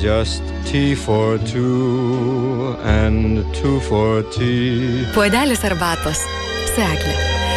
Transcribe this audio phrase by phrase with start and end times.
[0.00, 5.04] just tea for two and two for tea.
[5.14, 6.24] Puodelis arbatos.
[6.72, 7.49] Seklė.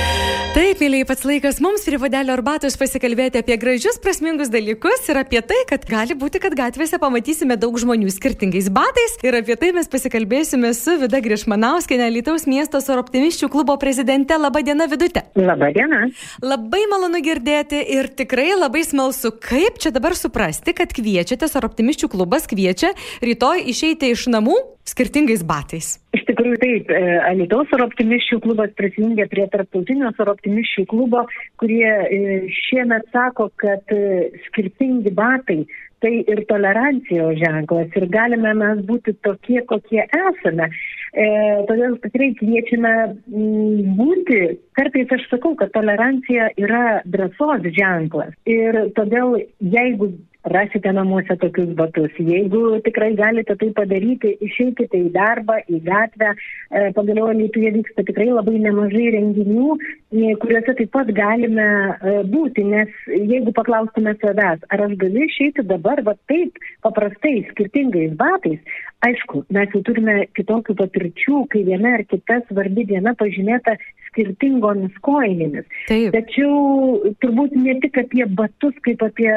[0.54, 5.40] Taip, mėlyje, pats laikas mums prie vadelio arbatos pasikalbėti apie gražius, prasmingus dalykus ir apie
[5.50, 9.16] tai, kad gali būti, kad gatvėse pamatysime daug žmonių skirtingais batais.
[9.26, 14.38] Ir apie tai mes pasikalbėsime su Vida Grišmanauskinė, Lietuvos miesto Sor optimiščių klubo prezidente.
[14.38, 15.26] Labadiena, Vidute.
[15.34, 16.04] Labadiena.
[16.46, 22.14] Labai malonu girdėti ir tikrai labai smalsu, kaip čia dabar suprasti, kad kviečiate Sor optimiščių
[22.14, 22.94] klubas kviečia
[23.26, 25.96] rytoj išeiti iš namų skirtingais batais.
[26.14, 31.24] Iš tikrųjų taip, e, Alitos oro optimiščių klubas prisijungia prie tarptautinio oro optimiščių klubo,
[31.62, 32.20] kurie e,
[32.68, 35.64] šiemet sako, kad e, skirtingi batai
[36.04, 40.68] tai ir tolerancijos ženklas ir galime mes būti tokie, kokie esame.
[41.14, 41.26] E,
[41.70, 44.40] todėl tikrai kviečiame m, būti,
[44.76, 48.36] kartais aš sakau, kad tolerancija yra drąsos ženklas.
[48.50, 50.12] Ir todėl jeigu
[50.44, 52.12] rasite namuose tokius batus.
[52.20, 56.34] Jeigu tikrai galite tai padaryti, išeikite į darbą, į gatvę.
[56.34, 59.78] E, pagaliau Lietuvoje vyksta tikrai labai nemažai renginių,
[60.12, 65.64] e, kuriuose taip pat galime e, būti, nes jeigu paklaustume savęs, ar aš galiu išeiti
[65.70, 68.60] dabar, va taip, paprastai, skirtingais batais,
[69.04, 73.76] aišku, mes jau turime kitokių patirčių, kai viena ar kita svarbi diena pažymėta
[74.14, 75.66] skirtingomis koinėmis.
[75.90, 76.14] Taip.
[76.14, 79.32] Tačiau turbūt ne tik apie batus, kaip apie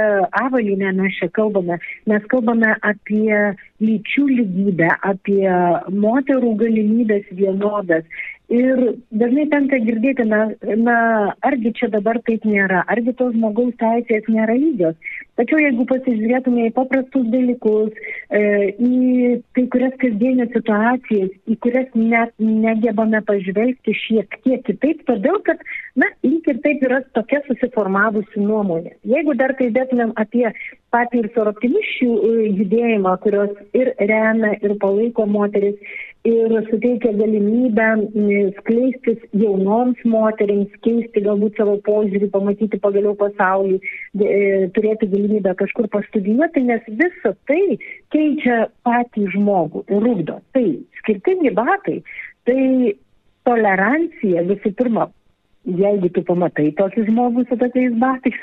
[0.44, 5.44] avalynę mes čia kalbame, mes kalbame apie lyčių lygybę, apie
[5.92, 8.04] moterų galimybės vienodas.
[8.46, 8.78] Ir
[9.10, 10.44] dažnai tenka girdėti, na,
[10.78, 10.98] na,
[11.42, 14.94] argi čia dabar taip nėra, argi tos žmogaus teisės nėra lygios.
[15.36, 17.92] Tačiau jeigu pasižiūrėtume į paprastus dalykus,
[18.32, 18.40] e,
[18.80, 25.60] į kai kurias kasdienės situacijas, į kurias net negebame pažvelgti šiek tiek kitaip, todėl kad,
[26.00, 28.94] na, lyg ir taip yra tokia susiformavusi nuomonė.
[29.12, 30.46] Jeigu dar kalbėtumėm apie
[30.94, 35.76] patį ir soroptimiščių e, judėjimą, kurios ir remia, ir palaiko moteris,
[36.26, 37.86] ir suteikia galimybę
[38.58, 43.78] skleistis jaunoms moteriams, keisti galbūt savo požiūrį, pamatyti pagaliau pasaulį,
[44.18, 44.38] e,
[44.76, 47.78] turėti galimybę kažkur pastudijuoti, nes visa tai
[48.14, 50.40] keičia patį žmogų ir rūkdo.
[50.56, 50.66] Tai
[51.02, 52.00] skirtingi batai,
[52.48, 52.96] tai
[53.46, 55.10] tolerancija visų pirma
[55.66, 58.36] jeigu tu pamatai tokį žmogų su tokiais batais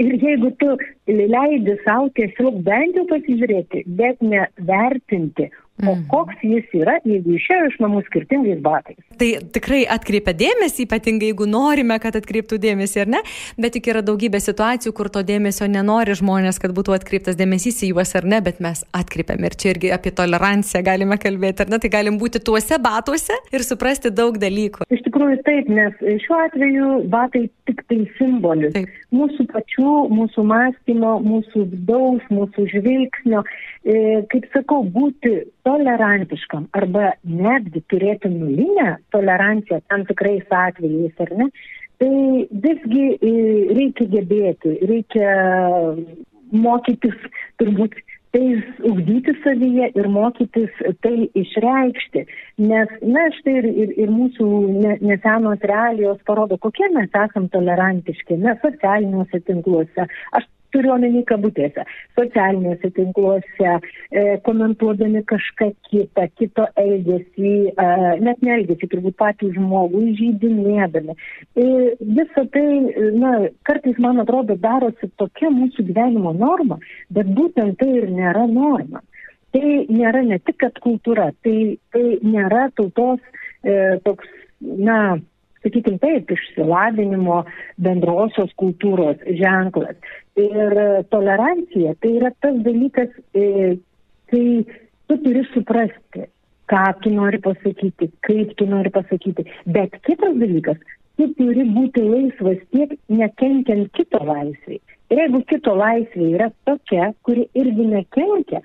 [0.00, 0.76] ir jeigu tu
[1.08, 6.06] leidi savo tiesiog bent jau pasižiūrėti, bet ne vertinti, O mhm.
[6.12, 8.98] koks jis yra, jeigu išėjo iš namų skirtingais batais.
[9.20, 13.22] Tai tikrai atkreipia dėmesį, ypatingai jeigu norime, kad atkreiptų dėmesį ar ne,
[13.60, 17.92] bet tik yra daugybė situacijų, kur to dėmesio nenori žmonės, kad būtų atkreiptas dėmesys į
[17.94, 21.80] juos ar ne, bet mes atkreipiam ir čia irgi apie toleranciją galime kalbėti, ar ne,
[21.82, 24.88] tai galim būti tuose batuose ir suprasti daug dalykų.
[24.90, 28.74] Iš tikrųjų taip, nes šiuo atveju batai tik tai simbolis.
[28.74, 28.90] Taip.
[29.14, 33.42] Mūsų pačių, mūsų mąstymo, mūsų vidaus, mūsų žvilgsnio,
[33.84, 35.40] e, kaip sakau, būti
[35.70, 41.50] tolerantiškam arba netgi turėti nulinę toleranciją tam tikrais atvejais, ar ne,
[42.02, 42.14] tai
[42.66, 43.34] visgi e,
[43.78, 45.34] reikia gebėti, reikia
[46.50, 47.14] mokytis
[47.60, 47.94] turbūt
[48.30, 48.44] tai
[48.86, 50.70] ugdyti savyje ir mokytis
[51.02, 52.22] tai išreikšti.
[52.62, 54.46] Nes, na, štai ir, ir, ir mūsų
[55.02, 60.06] nesenos realijos parodo, kokie mes esam tolerantiški, mes socialiniuose tinkluose.
[60.38, 61.84] Aš turiu omeny kabutėse,
[62.18, 63.74] socialiniuose tinkluose,
[64.10, 67.88] e, komentuodami kažką kitą, kito elgesį, e,
[68.24, 71.16] net neelgesį, turbūt patį žmogų, įžeidinėdami.
[71.56, 71.68] E,
[72.00, 72.66] Visą tai,
[73.16, 73.32] na,
[73.68, 79.02] kartais, man atrodo, darosi tokia mūsų gyvenimo norma, bet būtent tai ir nėra norma.
[79.50, 83.18] Tai nėra ne tik kad kultūra, tai, tai nėra tautos
[83.66, 84.28] e, toks,
[84.60, 85.18] na,
[85.64, 87.42] sakykim taip, išsilavinimo
[87.84, 89.96] bendrosios kultūros ženklas.
[90.40, 90.76] Ir
[91.12, 93.76] tolerancija tai yra tas dalykas, e,
[94.30, 94.44] kai
[95.10, 96.28] tu turi suprasti,
[96.70, 99.44] ką tu nori pasakyti, kaip tu nori pasakyti.
[99.66, 100.78] Bet kitas dalykas,
[101.18, 104.78] tu turi būti laisvas tiek nekenkiant kito laisvai.
[105.10, 108.62] Ir jeigu kito laisvė yra tokia, kuri irgi nekenkia,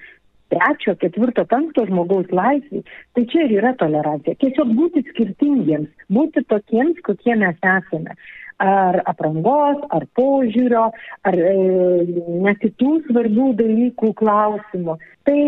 [0.54, 2.84] trečio, ketvirto, penkto žmogaus laisvai,
[3.16, 4.38] tai čia ir yra tolerancija.
[4.42, 8.18] Tiesiog būti skirtingiems, būti tokiems, kokie mes esame.
[8.64, 10.86] Ar aprangos, ar požiūrio,
[11.28, 11.56] ar e,
[12.46, 14.96] net kitų svarbių dalykų klausimų.
[15.28, 15.40] Tai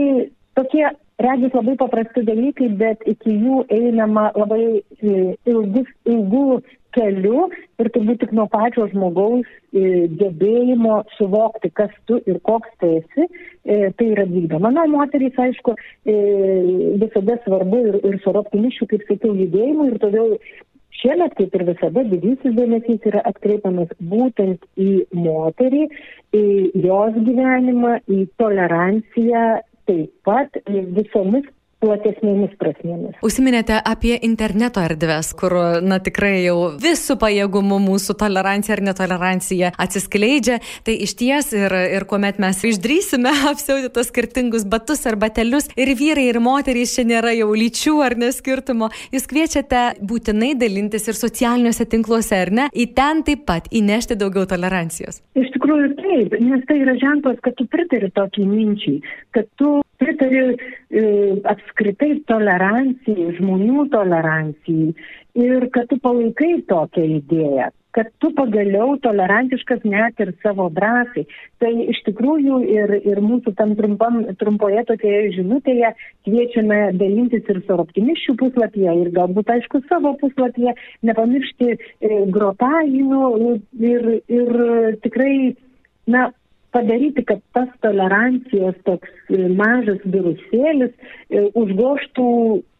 [0.57, 0.87] tokie
[1.21, 5.13] regis labai paprasti dalykai, bet iki jų einama labai e,
[5.49, 6.61] ilgus, ilgų
[6.97, 7.47] keliu
[7.81, 13.25] ir turbūt tik nuo pačio žmogaus e, gebėjimo suvokti, kas tu ir koks tu esi,
[13.65, 14.71] e, tai yra vykdoma.
[14.73, 15.75] Na, moterys, aišku,
[17.01, 20.37] visada svarbu ir, ir su optimiščių, kaip sakiau, judėjimu ir todėl
[20.97, 25.83] Šiemet, kaip ir visada, didysis dėmesys yra atkreipiamas būtent į moterį,
[26.33, 26.45] į
[26.87, 29.43] jos gyvenimą, į toleranciją
[29.87, 30.59] taip pat
[30.99, 31.47] visomis
[31.83, 33.17] platesnėmis prasmėmis.
[33.25, 35.53] Užsiminėte apie interneto erdves, kur,
[35.85, 40.59] na tikrai jau visų pajėgumų mūsų tolerancija ar netolerancija atsiskleidžia.
[40.87, 45.93] Tai iš ties ir, ir kuomet mes išdrysime apsiauti tos skirtingus batus ar batelius, ir
[45.99, 51.85] vyrai, ir moterys, čia nėra jau lyčių ar neskirtumo, jūs kviečiate būtinai dalintis ir socialiniuose
[51.89, 55.21] tinkluose, ar ne, į ten taip pat įnešti daugiau tolerancijos.
[55.37, 59.01] Iš tikrųjų taip, nes tai yra ženklas, kad tu pritari tokiai minčiai,
[59.35, 59.77] kad tu
[60.17, 60.57] pritari
[60.89, 64.93] e, apskritai tolerancijai, žmonių tolerancijai
[65.37, 71.25] ir kad tu palaikai tokią idėją, kad tu pagaliau tolerantiškas net ir savo drąsai.
[71.61, 75.93] Tai iš tikrųjų ir, ir mūsų tam trumpam, trumpoje tokioje žinutėje
[76.25, 80.73] kviečiame dalintis ir su optimiščių puslapyje ir galbūt aišku savo puslapyje,
[81.05, 81.77] nepamiršti e,
[82.33, 83.55] grotavimų
[83.93, 84.59] ir, ir
[85.05, 85.33] tikrai,
[86.09, 86.29] na,
[86.77, 92.27] padaryti, kad tas tolerancijos toks e, mažas virusėlis e, užgoštų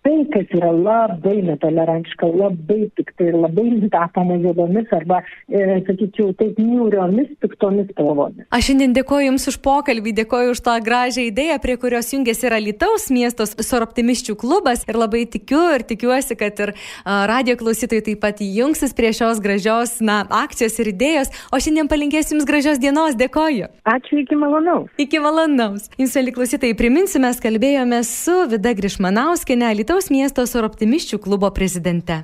[0.08, 5.20] tai, kas yra labai netolerantiška, labai piktai ir labai tapoma juodomis arba,
[5.52, 8.48] e, sakyčiau, taip niūriomis, piktomis spalvomis.
[8.56, 12.62] Aš šiandien dėkoju Jums už pokalbį, dėkoju už tą gražią idėją, prie kurios jungiasi yra
[12.64, 18.40] Lietuvos miestos soroptimiščių klubas ir labai tikiu ir tikiuosi, kad ir radio klausytojai taip pat
[18.44, 21.34] jungsis prie šios gražios na, akcijos ir idėjos.
[21.52, 23.70] O šiandien palinkėsiu Jums gražios dienos, dėkoju.
[23.90, 24.92] Ačiū, iki malonaus.
[25.02, 25.88] Iki malonaus.
[25.98, 32.20] Jums, mėly klausytojai, priminsiu, mes kalbėjome su Vida Grišmanauskinė, Lietuvos Alytaus miesto soroptimiščių klubo prezidente.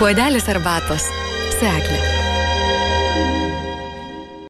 [0.00, 1.10] Puodelis arbatos.
[1.60, 2.25] Seklė.